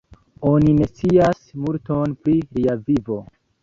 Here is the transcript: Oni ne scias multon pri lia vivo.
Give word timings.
Oni 0.51 0.73
ne 0.77 0.87
scias 0.93 1.43
multon 1.69 2.19
pri 2.25 2.39
lia 2.53 2.81
vivo. 2.91 3.25